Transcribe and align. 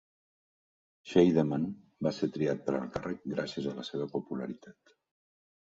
Scheidemann 1.11 1.67
va 2.07 2.15
ser 2.21 2.31
triat 2.39 2.67
per 2.71 2.75
al 2.79 2.91
càrrec 2.97 3.29
gràcies 3.35 3.69
a 3.75 3.79
la 3.83 3.89
seva 3.93 4.13
popularitat. 4.17 5.01